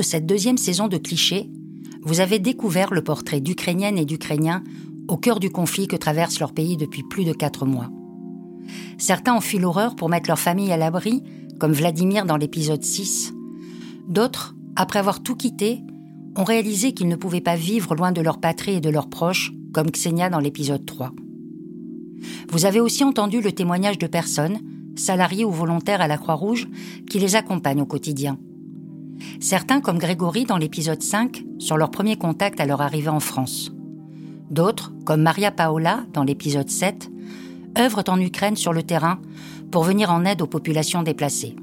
[0.00, 1.50] De cette deuxième saison de clichés,
[2.00, 4.64] vous avez découvert le portrait d'Ukrainiennes et d'Ukrainiens
[5.08, 7.90] au cœur du conflit que traverse leur pays depuis plus de quatre mois.
[8.96, 11.22] Certains ont fui l'horreur pour mettre leur famille à l'abri,
[11.58, 13.34] comme Vladimir dans l'épisode 6.
[14.08, 15.82] D'autres, après avoir tout quitté,
[16.34, 19.52] ont réalisé qu'ils ne pouvaient pas vivre loin de leur patrie et de leurs proches,
[19.74, 21.12] comme Xenia dans l'épisode 3.
[22.50, 24.60] Vous avez aussi entendu le témoignage de personnes,
[24.96, 26.68] salariés ou volontaires à la Croix-Rouge,
[27.10, 28.38] qui les accompagnent au quotidien.
[29.40, 33.72] Certains, comme Grégory dans l'épisode 5, sur leur premier contact à leur arrivée en France.
[34.50, 37.10] D'autres, comme Maria Paola dans l'épisode 7,
[37.78, 39.20] œuvrent en Ukraine sur le terrain
[39.70, 41.54] pour venir en aide aux populations déplacées.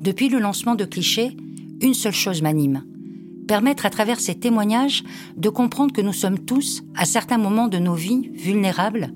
[0.00, 1.36] Depuis le lancement de Cliché,
[1.80, 2.84] une seule chose m'anime.
[3.46, 5.04] Permettre à travers ces témoignages
[5.36, 9.12] de comprendre que nous sommes tous, à certains moments de nos vies, vulnérables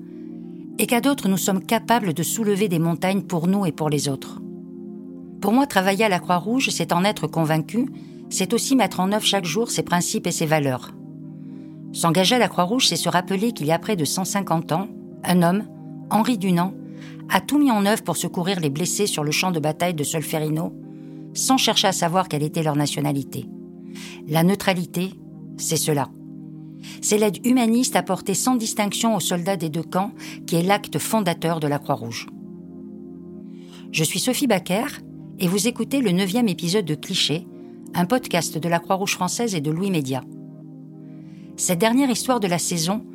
[0.79, 4.07] et qu'à d'autres nous sommes capables de soulever des montagnes pour nous et pour les
[4.07, 4.41] autres.
[5.41, 7.87] Pour moi, travailler à la Croix-Rouge, c'est en être convaincu,
[8.29, 10.91] c'est aussi mettre en œuvre chaque jour ses principes et ses valeurs.
[11.93, 14.87] S'engager à la Croix-Rouge, c'est se rappeler qu'il y a près de 150 ans,
[15.23, 15.65] un homme,
[16.09, 16.73] Henri Dunant,
[17.29, 20.03] a tout mis en œuvre pour secourir les blessés sur le champ de bataille de
[20.03, 20.73] Solferino,
[21.33, 23.45] sans chercher à savoir quelle était leur nationalité.
[24.27, 25.13] La neutralité,
[25.57, 26.09] c'est cela.
[27.01, 30.11] C'est l'aide humaniste apportée sans distinction aux soldats des deux camps
[30.47, 32.27] qui est l'acte fondateur de la Croix-Rouge.
[33.91, 34.85] Je suis Sophie Baker
[35.41, 37.47] et vous écoutez le neuvième épisode de Cliché,
[37.93, 40.21] un podcast de la Croix-Rouge française et de Louis Média.
[41.55, 43.05] Cette dernière histoire de la saison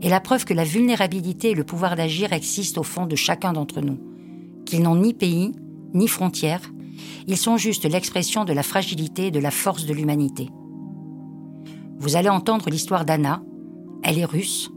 [0.00, 3.52] est la preuve que la vulnérabilité et le pouvoir d'agir existent au fond de chacun
[3.52, 3.98] d'entre nous,
[4.64, 5.52] qu'ils n'ont ni pays,
[5.92, 6.72] ni frontières,
[7.26, 10.48] ils sont juste l'expression de la fragilité et de la force de l'humanité.
[11.98, 13.42] Vous allez entendre l'histoire d'Anna.
[14.02, 14.70] Elle est russe,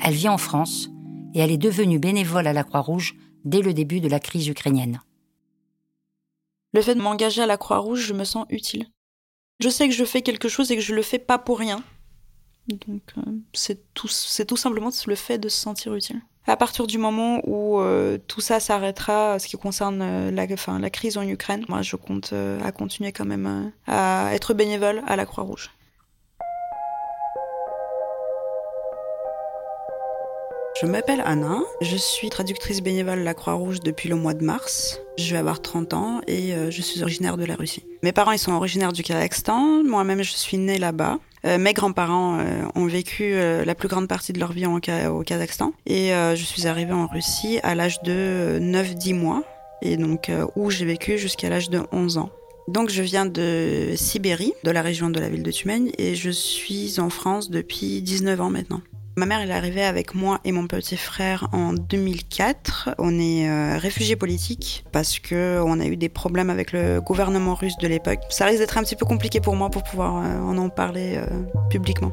[0.00, 0.90] elle vit en France
[1.34, 5.00] et elle est devenue bénévole à la Croix-Rouge dès le début de la crise ukrainienne.
[6.72, 8.86] Le fait de m'engager à la Croix-Rouge, je me sens utile.
[9.60, 11.82] Je sais que je fais quelque chose et que je le fais pas pour rien.
[12.66, 13.22] Donc euh,
[13.52, 14.08] c'est tout,
[14.48, 16.20] tout simplement le fait de se sentir utile.
[16.46, 20.46] À partir du moment où euh, tout ça s'arrêtera, ce qui concerne euh, la,
[20.78, 25.16] la crise en Ukraine, moi je compte à continuer quand même à être bénévole à
[25.16, 25.70] la Croix-Rouge.
[30.82, 34.98] Je m'appelle Anna, je suis traductrice bénévole à la Croix-Rouge depuis le mois de mars.
[35.16, 37.84] Je vais avoir 30 ans et euh, je suis originaire de la Russie.
[38.02, 41.20] Mes parents ils sont originaires du Kazakhstan, moi-même je suis née là-bas.
[41.44, 45.72] Euh, mes grands-parents euh, ont vécu la plus grande partie de leur vie au Kazakhstan
[45.86, 49.44] et je suis arrivée en Russie à l'âge de 9-10 mois
[49.82, 52.30] et donc où j'ai vécu jusqu'à l'âge de 11 ans.
[52.66, 56.30] Donc je viens de Sibérie, de la région de la ville de Tumen et je
[56.30, 58.80] suis en France depuis 19 ans maintenant.
[59.14, 62.94] Ma mère, est arrivée avec moi et mon petit frère en 2004.
[62.98, 67.54] On est euh, réfugiés politiques parce que on a eu des problèmes avec le gouvernement
[67.54, 68.20] russe de l'époque.
[68.30, 71.16] Ça risque d'être un petit peu compliqué pour moi pour pouvoir euh, en en parler
[71.16, 71.26] euh,
[71.68, 72.12] publiquement.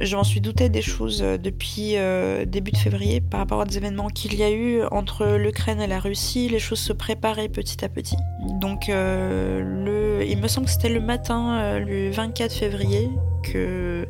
[0.00, 3.70] Je m'en suis douté des choses euh, depuis euh, début de février par rapport aux
[3.70, 6.48] événements qu'il y a eu entre l'Ukraine et la Russie.
[6.48, 8.16] Les choses se préparaient petit à petit.
[8.60, 13.10] Donc, euh, le, il me semble que c'était le matin, le 24 février,
[13.42, 14.08] que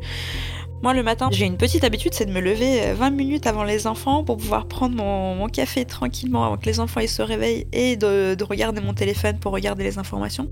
[0.81, 3.89] moi, le matin, j'ai une petite habitude, c'est de me lever 20 minutes avant les
[3.89, 7.97] enfants pour pouvoir prendre mon, café tranquillement avant que les enfants ils se réveillent et
[7.97, 10.49] de regarder mon téléphone pour regarder les informations.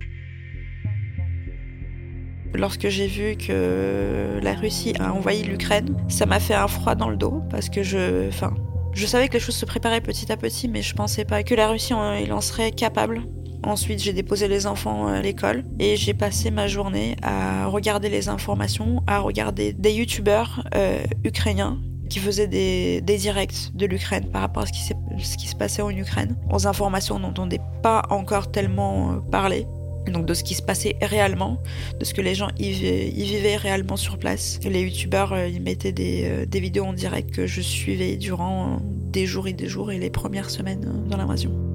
[2.59, 7.09] Lorsque j'ai vu que la Russie a envahi l'Ukraine, ça m'a fait un froid dans
[7.09, 8.53] le dos parce que je, enfin,
[8.93, 11.55] je savais que les choses se préparaient petit à petit, mais je pensais pas que
[11.55, 13.23] la Russie en, serait capable.
[13.63, 18.29] Ensuite, j'ai déposé les enfants à l'école et j'ai passé ma journée à regarder les
[18.29, 21.79] informations, à regarder des youtubeurs euh, ukrainiens
[22.11, 25.55] qui faisaient des, des directs de l'Ukraine par rapport à ce qui, ce qui se
[25.55, 29.67] passait en Ukraine, aux informations on n'entendait pas encore tellement euh, parler
[30.11, 31.63] donc de ce qui se passait réellement,
[31.99, 34.61] de ce que les gens y, vivaient réellement sur place.
[34.65, 39.27] Les youtubeurs, euh, ils mettaient euh, des, vidéos en direct que je suivais durant des
[39.27, 41.68] jours et des jours et les premières semaines euh, dans l'invasion.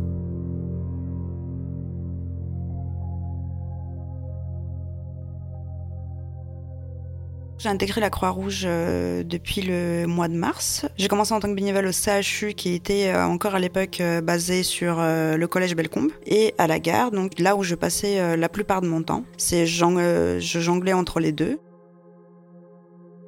[7.63, 10.85] J'ai intégré la Croix-Rouge euh, depuis le mois de mars.
[10.97, 14.19] J'ai commencé en tant que bénévole au CHU qui était euh, encore à l'époque euh,
[14.19, 18.49] basé sur le collège Bellecombe et à la gare, donc là où je passais la
[18.49, 19.23] plupart de mon temps.
[19.37, 21.57] C'est je jonglais entre les deux.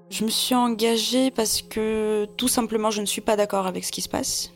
[0.10, 3.92] Je me suis engagée parce que tout simplement je ne suis pas d'accord avec ce
[3.94, 4.52] qui se passe.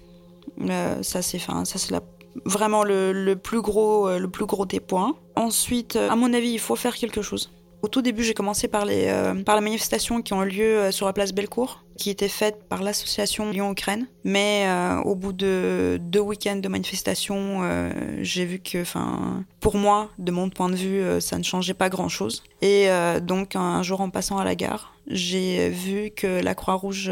[1.01, 1.95] ça c'est ça c'est
[2.43, 5.15] vraiment le, le, plus gros le plus gros des points.
[5.37, 7.49] Ensuite, à mon avis, il faut faire quelque chose.
[7.81, 10.91] Au tout début, j'ai commencé par les, euh, par les manifestations qui ont lieu euh,
[10.91, 11.83] sur la place Bellecour.
[11.99, 14.07] Qui était faite par l'association Lyon-Ukraine.
[14.23, 17.91] Mais euh, au bout de deux week-ends de manifestation, euh,
[18.21, 21.73] j'ai vu que, enfin, pour moi, de mon point de vue, euh, ça ne changeait
[21.73, 22.43] pas grand-chose.
[22.61, 22.89] Et
[23.21, 27.09] donc, un jour en passant à la gare, j'ai vu que la Croix-Rouge,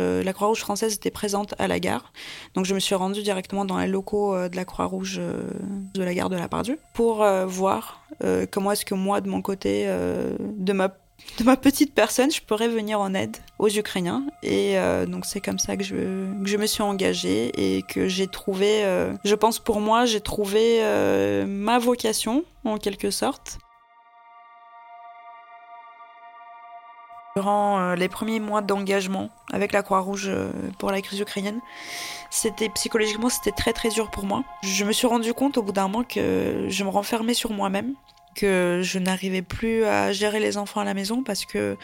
[0.56, 2.12] française était présente à la gare.
[2.54, 5.22] Donc, je me suis rendue directement dans les locaux de la Croix-Rouge
[5.94, 8.06] de la gare de la Pardue pour voir
[8.51, 10.90] comment est-ce que moi, de mon côté, de ma
[11.56, 14.24] petite personne, je pourrais venir en aide aux Ukrainiens.
[14.44, 15.95] Et euh, donc c'est comme ça que je,
[16.44, 20.80] je me suis engagée et que j'ai trouvé, euh, je pense pour moi, j'ai trouvé
[20.81, 23.59] euh, ma vocation en quelque sorte.
[27.36, 30.31] Durant les premiers mois d'engagement avec la Croix-Rouge
[30.80, 31.59] pour la crise ukrainienne,
[32.31, 34.44] c'était psychologiquement c'était très très dur pour moi.
[34.63, 37.94] Je me suis rendu compte au bout d'un moment que je me renfermais sur moi-même
[38.38, 41.77] que je n'arrivais plus à gérer les enfants à la maison parce que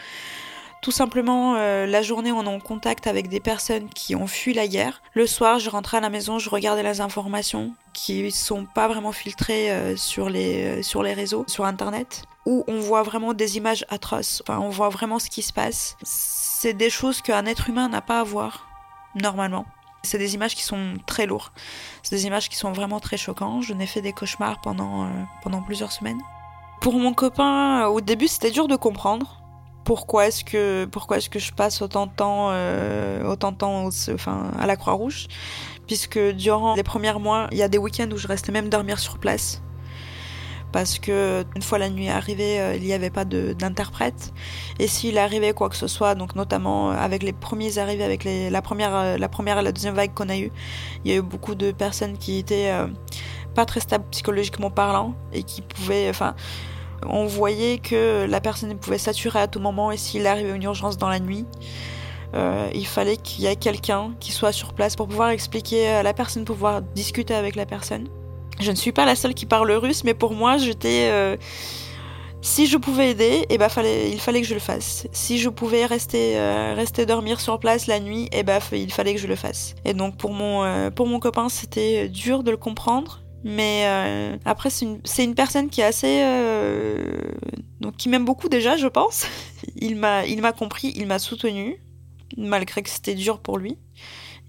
[0.84, 4.52] tout simplement, euh, la journée, on est en contact avec des personnes qui ont fui
[4.52, 5.00] la guerre.
[5.14, 9.10] Le soir, je rentrais à la maison, je regardais les informations qui sont pas vraiment
[9.10, 13.56] filtrées euh, sur, les, euh, sur les réseaux, sur Internet, où on voit vraiment des
[13.56, 14.42] images atroces.
[14.46, 15.96] Enfin, on voit vraiment ce qui se passe.
[16.02, 18.66] C'est des choses qu'un être humain n'a pas à voir,
[19.14, 19.64] normalement.
[20.02, 21.50] C'est des images qui sont très lourdes.
[22.02, 23.62] C'est des images qui sont vraiment très choquantes.
[23.62, 25.08] Je n'ai fait des cauchemars pendant,
[25.42, 26.20] pendant plusieurs semaines.
[26.82, 29.43] Pour mon copain, au début, c'était dur de comprendre
[29.84, 33.88] pourquoi est-ce que pourquoi est-ce que je passe autant de temps euh, autant de temps
[34.12, 35.28] enfin à la Croix-Rouge?
[35.86, 38.98] Puisque durant les premiers mois, il y a des week-ends où je restais même dormir
[38.98, 39.60] sur place.
[40.72, 44.32] Parce que une fois la nuit arrivée, euh, il n'y avait pas d'interprète.
[44.80, 48.50] Et s'il arrivait quoi que ce soit, donc notamment avec les premiers arrivés avec les,
[48.50, 50.50] la première euh, la première et la deuxième vague qu'on a eu,
[51.04, 52.72] il y a eu beaucoup de personnes qui étaient
[53.54, 56.34] pas très stables psychologiquement parlant et qui pouvaient enfin
[57.08, 60.96] on voyait que la personne pouvait saturer à tout moment et s'il arrivait une urgence
[60.98, 61.44] dans la nuit,
[62.34, 66.02] euh, il fallait qu'il y ait quelqu'un qui soit sur place pour pouvoir expliquer à
[66.02, 68.08] la personne, pouvoir discuter avec la personne.
[68.60, 71.08] Je ne suis pas la seule qui parle russe, mais pour moi, j'étais.
[71.10, 71.36] Euh,
[72.40, 75.06] si je pouvais aider, eh ben, il fallait que je le fasse.
[75.12, 79.14] Si je pouvais rester, euh, rester dormir sur place la nuit, eh ben, il fallait
[79.14, 79.74] que je le fasse.
[79.84, 83.23] Et donc pour mon, pour mon copain, c'était dur de le comprendre.
[83.44, 86.22] Mais euh, après, c'est une, personne qui est assez.
[86.22, 87.20] Euh,
[87.78, 89.26] donc, qui m'aime beaucoup déjà, je pense.
[89.76, 91.78] Il m'a, compris, il m'a soutenu,
[92.38, 93.76] malgré que c'était dur pour lui.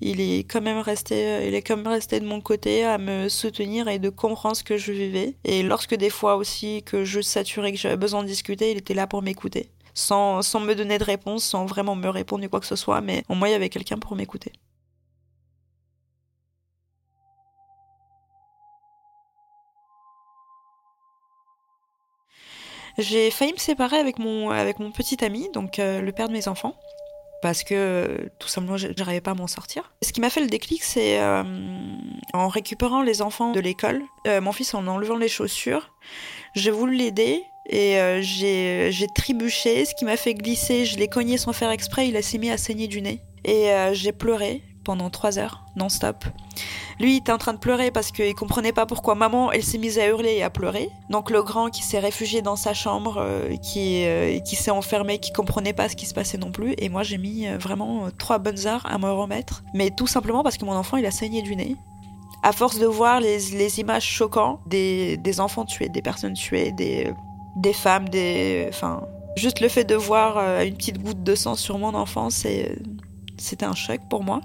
[0.02, 3.28] Il est quand même resté, il est quand même resté de mon côté à me
[3.28, 5.36] soutenir et de comprendre ce que je vivais.
[5.44, 8.94] Et lorsque des fois aussi que je saturais, que j'avais besoin de discuter, il était
[8.94, 9.70] là pour m'écouter.
[9.94, 13.02] Sans, sans me donner de réponse, sans vraiment me répondre ni quoi que ce soit,
[13.02, 14.54] mais au moins il y avait quelqu'un pour m'écouter.
[22.98, 26.34] J'ai failli me séparer avec mon, avec mon petit ami, donc euh, le père de
[26.34, 26.76] mes enfants,
[27.42, 29.94] parce que tout simplement, j'arrivais pas à m'en sortir.
[30.02, 31.44] Ce qui m'a fait le déclic, c'est euh,
[32.34, 35.92] en récupérant les enfants de l'école, euh, mon fils en enlevant les chaussures,
[36.56, 37.42] j'ai voulu l'aider.
[37.68, 42.24] Et j'ai trébuché, ce qui m'a fait glisser, je l'ai cogné sans faire exprès, il
[42.24, 43.22] s'est mis à saigner du nez.
[43.44, 46.24] Et j'ai pleuré pendant trois heures, non-stop.
[47.00, 49.78] Lui, il était en train de pleurer parce qu'il comprenait pas pourquoi maman, elle s'est
[49.78, 50.90] mise à hurler et à pleurer.
[51.10, 55.20] Donc le grand qui s'est réfugié dans sa chambre, euh, qui, euh, qui s'est enfermé,
[55.20, 56.74] qui comprenait pas ce qui se passait non plus.
[56.78, 59.64] Et moi, j'ai mis euh, vraiment trois bonnes heures à me remettre.
[59.74, 61.76] Mais tout simplement parce que mon enfant, il a saigné du nez.
[62.44, 67.12] À force de voir les, images choquantes des, des, enfants tués, des personnes tuées, des,
[67.58, 68.68] des femmes, des...
[68.70, 69.02] Enfin,
[69.36, 72.78] juste le fait de voir une petite goutte de sang sur mon enfant, c'est
[73.38, 74.42] c'était un choc pour moi.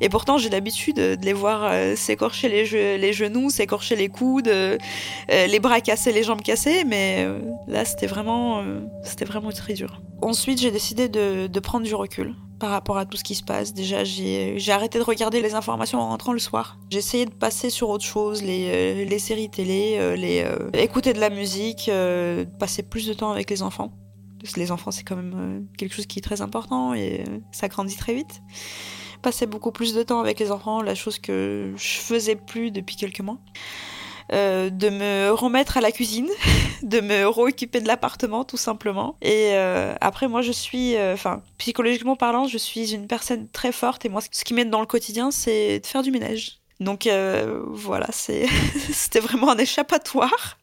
[0.00, 4.76] Et pourtant, j'ai l'habitude de les voir euh, s'écorcher les, genoux, s'écorcher les coudes, euh,
[5.28, 8.62] les bras cassés, les jambes cassées, mais euh, là, c'était vraiment,
[9.26, 10.00] vraiment très dur.
[10.22, 13.74] Ensuite, j'ai décidé de, prendre du recul par rapport à tout ce qui se passe.
[13.74, 16.78] Déjà, j'ai arrêté de regarder les informations en rentrant le soir.
[16.90, 21.30] J'ai essayé de passer sur autre chose, les, les séries télé, les, écouter de la
[21.30, 21.90] musique,
[22.58, 23.92] passer plus de temps avec les enfants
[24.56, 27.68] les enfants, c'est quand même euh, quelque chose qui est très important et euh, ça
[27.68, 28.42] grandit très vite.
[29.22, 32.96] Passer beaucoup plus de temps avec les enfants, la chose que je faisais plus depuis
[32.96, 33.38] quelques mois.
[34.30, 36.28] Euh, de me remettre à la cuisine,
[36.82, 39.16] de me réoccuper de l'appartement tout simplement.
[39.22, 39.56] Et
[40.00, 44.20] après, moi, je suis, enfin, psychologiquement parlant, je suis une personne très forte et moi,
[44.30, 46.58] ce qui m'aide dans le quotidien, c'est de faire du ménage.
[46.78, 47.08] Donc
[47.68, 50.58] voilà, c'était vraiment un échappatoire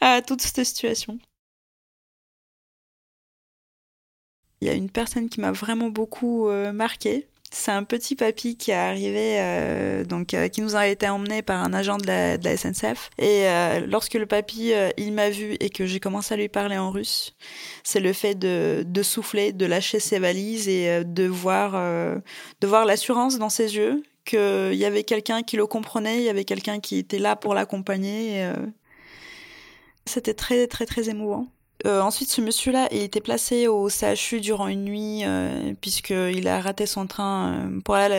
[0.00, 1.18] à toute cette situation.
[4.60, 7.28] Il y a une personne qui m'a vraiment beaucoup marqué.
[7.52, 11.42] C'est un petit papy qui est arrivé, euh, donc euh, qui nous a été emmené
[11.42, 13.10] par un agent de la, de la SNCF.
[13.18, 16.76] Et euh, lorsque le papy il m'a vu et que j'ai commencé à lui parler
[16.76, 17.34] en russe,
[17.84, 22.84] c'est le fait de, de, souffler, de lâcher ses valises et de voir de voir
[22.84, 26.80] l'assurance dans ses yeux qu'il y avait quelqu'un qui le comprenait, il y avait quelqu'un
[26.80, 28.50] qui était là pour l'accompagner.
[30.04, 31.46] C'était très très très émouvant.
[31.84, 36.60] Euh, ensuite, ce monsieur-là il était placé au CHU durant une nuit euh, puisqu'il a
[36.60, 38.14] raté son train euh, pour aller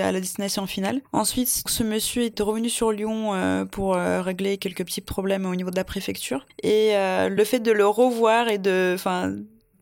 [0.00, 1.00] à la, destination finale.
[1.12, 5.70] Ensuite, ce monsieur était revenu sur Lyon euh, pour régler quelques petits problèmes au niveau
[5.70, 6.46] de la préfecture.
[6.62, 8.96] Et le fait de le revoir et de,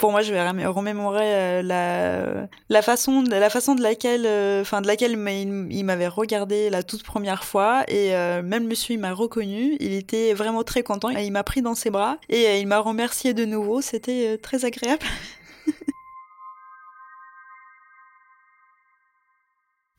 [0.00, 4.86] pour moi, je vais remémorer euh, la, façon, la façon de laquelle, euh, enfin de
[4.86, 9.76] laquelle il, m'avait regardé la toute première fois et euh, même monsieur il m'a reconnu.
[9.78, 11.10] Il était vraiment très content.
[11.10, 13.82] Il m'a pris dans ses bras et il m'a remercié de nouveau.
[13.82, 15.04] C'était très agréable.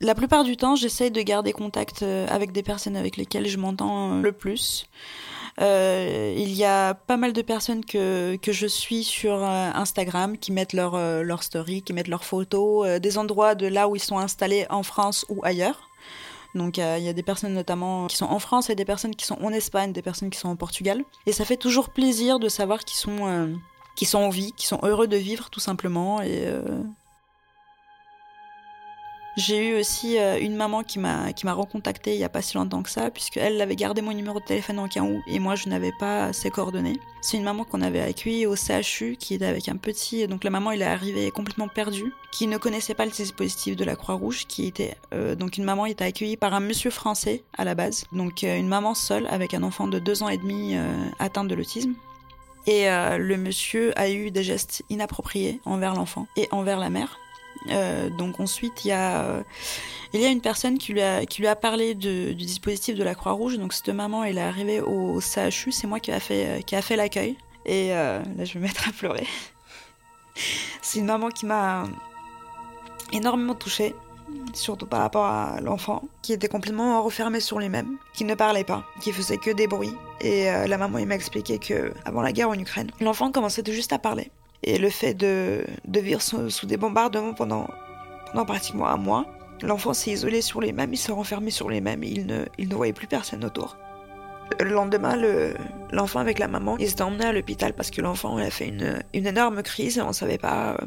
[0.01, 4.19] La plupart du temps, j'essaye de garder contact avec des personnes avec lesquelles je m'entends
[4.19, 4.87] le plus.
[5.59, 10.37] Euh, il y a pas mal de personnes que, que je suis sur euh, Instagram
[10.37, 13.95] qui mettent leur, euh, leur story, qui mettent leurs photos, des endroits de là où
[13.95, 15.89] ils sont installés en France ou ailleurs.
[16.53, 19.25] Donc il y a des personnes notamment qui sont en France et des personnes qui
[19.25, 21.03] sont en Espagne, des personnes qui sont en Portugal.
[21.25, 23.55] Et ça fait toujours plaisir de savoir qu'ils sont,
[23.95, 26.21] qui sont en vie, qu'ils sont heureux de vivre tout simplement.
[26.21, 26.45] Et
[29.37, 32.41] j'ai eu aussi euh, une maman qui m'a qui m'a recontacté il y a pas
[32.41, 35.21] si longtemps que ça, puisque elle avait gardé mon numéro de téléphone en cas où
[35.25, 36.99] et moi je n'avais pas ses coordonnées.
[37.21, 40.49] C'est une maman qu'on avait accueillie au CHU qui était avec un petit, donc la
[40.49, 44.47] maman il est arrivé complètement perdue, qui ne connaissait pas le dispositif de la Croix-Rouge,
[44.47, 48.03] qui était euh, donc une maman était accueillie par un monsieur français à la base,
[48.11, 50.75] donc euh, une maman seule avec un enfant de deux ans et demi
[51.19, 51.93] atteint de l'autisme.
[52.67, 57.20] Et le monsieur a eu des gestes inappropriés envers l'enfant et envers la mère.
[57.69, 59.43] Euh, donc ensuite, il y a euh,
[60.13, 63.03] il y a une personne qui lui a qui lui a parlé du dispositif de
[63.03, 63.57] la Croix-Rouge.
[63.57, 66.95] Donc cette maman, elle est arrivée au CHU, c'est moi qui a fait euh, fait
[66.95, 67.37] l'accueil.
[67.65, 69.27] Et là, je vais me mettre à pleurer.
[70.81, 71.83] c'est une maman qui m'a
[73.13, 73.93] énormément touchée,
[74.53, 78.83] surtout par rapport à l'enfant, qui était complètement refermé sur lui-même, qui ne parlait pas,
[78.99, 79.93] qui faisait que des bruits.
[80.21, 83.73] Et la maman, il m'a expliqué que avant la guerre en Ukraine, l'enfant commençait tout
[83.73, 84.31] juste à parler.
[84.63, 87.67] Et le fait de, de vivre sous, des bombardements pendant,
[88.31, 89.25] pendant pratiquement un mois,
[89.63, 92.69] l'enfant s'est isolé sur les mêmes, il s'est renfermé sur les mêmes il ne, il
[92.69, 93.77] ne voyait plus personne autour.
[94.59, 95.15] Le lendemain,
[95.91, 99.01] l'enfant avec la maman, il s'est emmené à l'hôpital parce que l'enfant a fait une,
[99.13, 100.85] une, énorme crise et on savait pas, euh,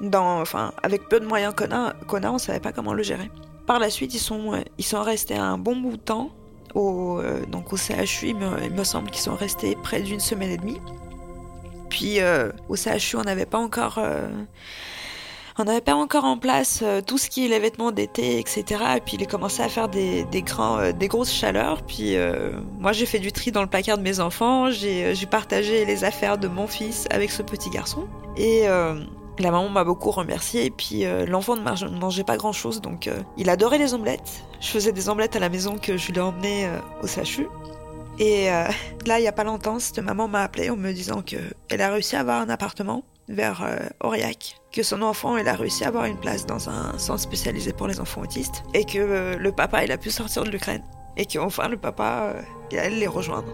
[0.00, 3.02] dans, enfin, avec peu de moyens qu'on a, qu'on a, on savait pas comment le
[3.02, 3.30] gérer.
[3.66, 6.30] Par la suite, ils sont, euh, ils sont restés un bon bout de temps
[6.74, 10.58] au, euh, donc au CHU, il me semble qu'ils sont restés près d'une semaine et
[10.58, 10.78] demie.
[11.88, 13.98] Puis euh, au CHU, on n'avait pas encore.
[13.98, 14.28] Euh,
[15.60, 18.64] on n'avait pas encore en place euh, tout ce qui est les vêtements d'été, etc.
[18.96, 20.24] Et puis il a commencé à faire des,
[21.08, 21.82] grosses chaleurs.
[21.82, 22.16] Puis
[22.78, 24.70] moi j'ai fait du tri dans le placard de mes enfants.
[24.70, 28.06] J'ai partagé les affaires de mon fils avec ce petit garçon.
[28.36, 30.66] Et la maman m'a beaucoup remercié.
[30.66, 32.80] Et puis l'enfant ne mangeait pas grand chose.
[32.80, 34.44] Donc il adorait les omelettes.
[34.60, 36.68] Je faisais des omelettes à la maison que je lui ai emmenées
[37.02, 37.48] au CHU.
[38.18, 38.64] Et euh,
[39.06, 41.90] là, il n'y a pas longtemps, cette maman m'a appelé en me disant qu'elle a
[41.90, 45.88] réussi à avoir un appartement vers euh, Aurillac, que son enfant, elle a réussi à
[45.88, 49.52] avoir une place dans un centre spécialisé pour les enfants autistes, et que euh, le
[49.52, 50.82] papa, il a pu sortir de l'Ukraine,
[51.16, 52.34] et qu'enfin, le papa,
[52.72, 53.52] il allait les rejoindre.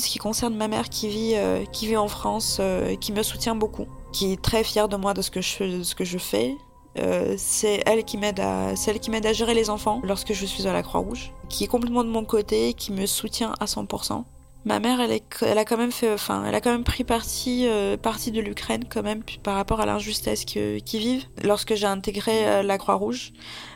[0.00, 1.36] Ce qui concerne ma mère qui vit,
[1.72, 2.60] qui vit en France,
[3.00, 5.82] qui me soutient beaucoup, qui est très fière de moi de ce que je, de
[5.82, 6.56] ce que je fais,
[6.98, 10.46] euh, c'est elle qui m'aide à, celle qui m'aide à gérer les enfants lorsque je
[10.46, 14.24] suis à la Croix-Rouge, qui est complètement de mon côté, qui me soutient à 100%.
[14.64, 17.04] Ma mère, elle, est, elle a quand même fait, enfin, elle a quand même pris
[17.04, 21.26] parti, euh, partie de l'Ukraine quand même par rapport à l'injustice qu'ils vivent.
[21.42, 23.32] Lorsque j'ai intégré euh, la Croix-Rouge,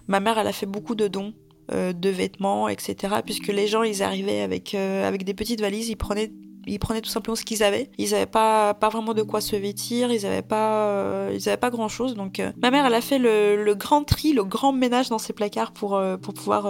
[0.09, 1.33] ma mère, elle a fait beaucoup de dons
[1.71, 3.15] de vêtements, etc.
[3.25, 6.31] Puisque les gens, ils arrivaient avec avec des petites valises, ils prenaient
[6.67, 7.91] ils prenaient tout simplement ce qu'ils avaient.
[7.99, 11.89] Ils n'avaient pas, pas vraiment de quoi se vêtir, ils n'avaient pas, euh, pas grand
[11.89, 12.15] chose.
[12.15, 15.19] Donc, euh, ma mère, elle a fait le, le, grand tri, le grand ménage dans
[15.19, 16.63] ses placards pour, euh, pour pouvoir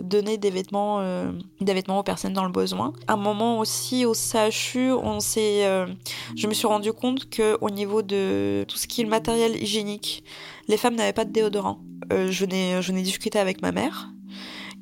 [0.00, 1.02] donner des vêtements,
[1.60, 2.92] des vêtements aux personnes dans le besoin.
[3.06, 5.64] À un moment aussi, au CHU, on s'est,
[6.36, 9.62] je me suis rendu compte que au niveau de tout ce qui est le matériel
[9.62, 10.24] hygiénique,
[10.68, 11.80] les femmes n'avaient pas de déodorant.
[12.10, 14.13] je n'ai discuté avec ma mère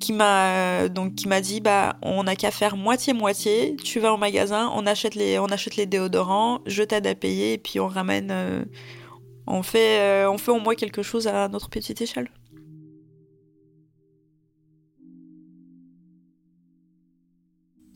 [0.02, 4.12] qui m'a donc qui m'a dit bah on n'a qu'à faire moitié moitié tu vas
[4.12, 7.78] au magasin on achète les on achète les déodorants je t'aide à payer et puis
[7.78, 8.64] on ramène euh,
[9.46, 12.32] on fait euh, on fait au moins quelque chose à notre petite échelle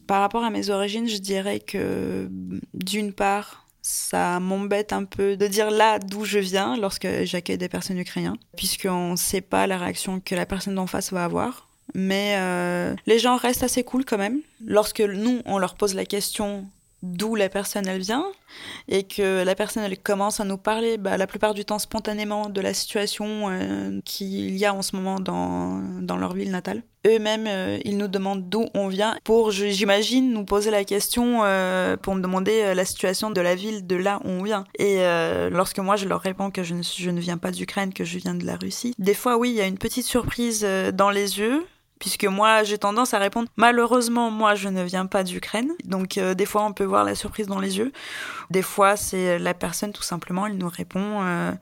[0.06, 2.28] par rapport à mes origines je dirais que
[2.72, 7.68] d'une part Ça m'embête un peu de dire là d'où je viens lorsque j'accueille des
[7.68, 11.65] personnes ukrainiennes, puisqu'on ne sait pas la réaction que la personne d'en face va avoir.
[11.94, 14.40] Mais euh, les gens restent assez cool quand même.
[14.64, 16.66] Lorsque nous, on leur pose la question
[17.02, 18.24] d'où la personne elle vient
[18.88, 22.48] et que la personne elle commence à nous parler bah, la plupart du temps spontanément
[22.48, 26.82] de la situation euh, qu'il y a en ce moment dans, dans leur ville natale.
[27.06, 31.42] Eux-mêmes, euh, ils nous demandent d'où on vient pour, j'imagine, nous poser la question
[32.02, 34.64] pour me demander la situation de la ville de là où on vient.
[34.78, 34.98] Et
[35.50, 38.18] lorsque moi je leur réponds que je ne, je ne viens pas d'Ukraine, que je
[38.18, 41.38] viens de la Russie, des fois oui, il y a une petite surprise dans les
[41.38, 41.64] yeux
[41.98, 45.72] puisque moi j'ai tendance à répondre malheureusement moi je ne viens pas d'Ukraine.
[45.84, 47.92] Donc euh, des fois on peut voir la surprise dans les yeux.
[48.50, 51.52] Des fois c'est la personne tout simplement elle nous répond euh,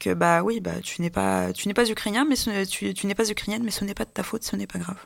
[0.00, 3.14] que bah oui bah tu n'es pas tu n'es pas ukrainien mais tu, tu n'es
[3.14, 4.98] pas ukrainienne mais ce n'est pas de ta faute ce n'est pas grave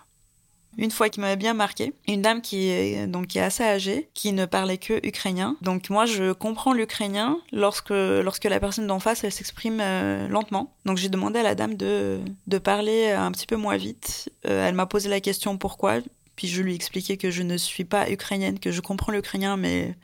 [0.79, 4.09] une fois qui m'avait bien marqué, une dame qui est donc qui est assez âgée,
[4.15, 5.57] qui ne parlait que ukrainien.
[5.63, 10.75] Donc moi je comprends l'ukrainien lorsque lorsque la personne d'en face elle s'exprime euh, lentement.
[10.85, 14.31] Donc j'ai demandé à la dame de de parler un petit peu moins vite.
[14.47, 15.99] Euh, elle m'a posé la question pourquoi,
[16.37, 19.57] puis je lui ai expliqué que je ne suis pas ukrainienne, que je comprends l'ukrainien
[19.57, 19.95] mais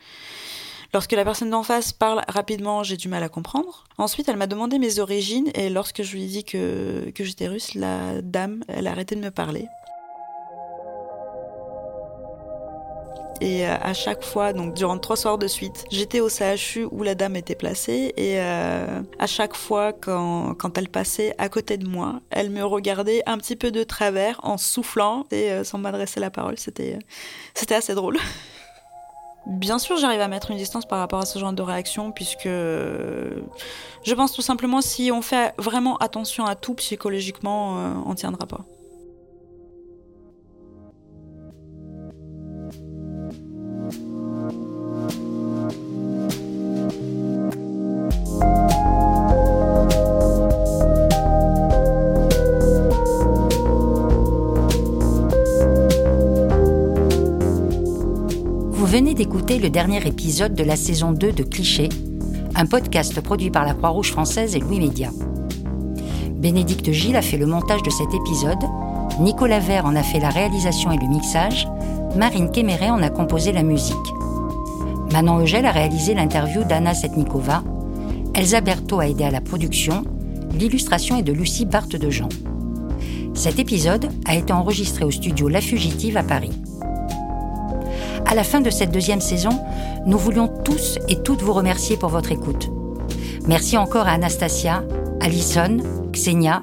[0.92, 3.84] Lorsque la personne d'en face parle rapidement, j'ai du mal à comprendre.
[3.96, 7.46] Ensuite, elle m'a demandé mes origines et lorsque je lui ai dit que, que j'étais
[7.46, 9.68] russe, la dame, elle a arrêté de me parler.
[13.40, 17.02] Et euh, à chaque fois, donc durant trois soirs de suite, j'étais au CHU où
[17.02, 18.12] la dame était placée.
[18.16, 23.22] Et euh, à chaque fois, quand, elle passait à côté de moi, elle me regardait
[23.26, 26.58] un petit peu de travers en soufflant et euh, sans m'adresser la parole.
[26.58, 26.98] C'était,
[27.54, 28.18] c'était assez drôle.
[29.46, 32.46] Bien sûr, j'arrive à mettre une distance par rapport à ce genre de réaction, puisque
[32.46, 38.66] je pense tout simplement si on fait vraiment attention à tout psychologiquement, on tiendra pas.
[59.20, 61.90] D'écouter le dernier épisode de la saison 2 de Cliché,
[62.54, 65.10] un podcast produit par la Croix-Rouge française et Louis Média.
[66.36, 68.64] Bénédicte Gilles a fait le montage de cet épisode,
[69.20, 71.68] Nicolas Vert en a fait la réalisation et le mixage,
[72.16, 73.94] Marine Kéméré en a composé la musique.
[75.12, 77.62] Manon Eugel a réalisé l'interview d'Anna Setnikova,
[78.32, 80.02] Elsa Berthaud a aidé à la production,
[80.58, 82.30] l'illustration est de Lucie Barthe de Jean.
[83.34, 86.52] Cet épisode a été enregistré au studio La Fugitive à Paris.
[88.26, 89.50] À la fin de cette deuxième saison,
[90.06, 92.70] nous voulions tous et toutes vous remercier pour votre écoute.
[93.46, 94.84] Merci encore à Anastasia,
[95.20, 95.78] Alison,
[96.12, 96.62] Xenia,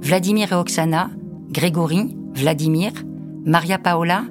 [0.00, 1.10] Vladimir et Oksana,
[1.50, 2.92] Grégory, Vladimir,
[3.44, 4.24] Maria Paola,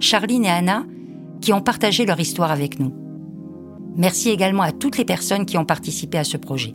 [0.00, 0.84] Charline et Anna
[1.40, 2.92] qui ont partagé leur histoire avec nous.
[3.96, 6.74] Merci également à toutes les personnes qui ont participé à ce projet.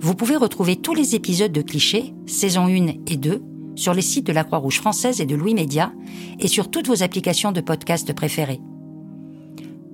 [0.00, 3.42] Vous pouvez retrouver tous les épisodes de Clichés, saison 1 et 2,
[3.74, 5.92] sur les sites de la Croix-Rouge française et de Louis Média
[6.38, 8.60] et sur toutes vos applications de podcast préférées.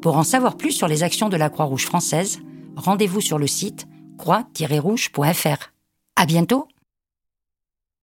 [0.00, 2.38] Pour en savoir plus sur les actions de la Croix-Rouge française,
[2.76, 3.86] rendez-vous sur le site
[4.16, 5.72] croix-rouge.fr.
[6.16, 6.68] À bientôt!